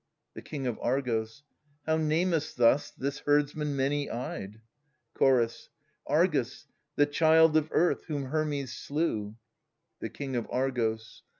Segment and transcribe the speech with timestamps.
[0.33, 1.43] The King of Argos.
[1.85, 4.59] How namest thou this herdsman many eyed?
[5.13, 5.69] Chorus.
[6.07, 9.35] Argus, the child of Earth, whom Hermes slew.
[9.37, 9.41] f
[9.99, 11.21] The King of Argos.